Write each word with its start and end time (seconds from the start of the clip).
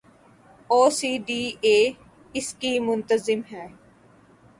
اورسی 0.69 1.11
D 1.25 1.41
A 1.65 1.77
اس 2.37 2.47
کی 2.59 2.71
منتظم 2.87 3.39
ہے۔ 3.51 3.65